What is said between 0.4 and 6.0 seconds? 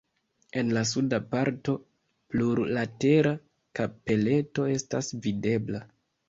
En la suda parto plurlatera kapeleto estas videbla.